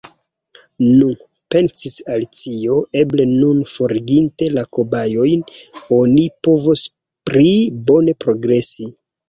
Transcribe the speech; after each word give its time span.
"Nu," 0.85 1.09
pensis 1.55 1.97
Alicio, 2.15 2.77
"eble 3.03 3.27
nun, 3.35 3.61
foriginte 3.73 4.49
la 4.57 4.65
kobajojn, 4.79 5.47
oni 6.01 6.27
povos 6.51 6.89
pli 7.31 7.55
bone 7.93 8.21
progresi." 8.27 8.93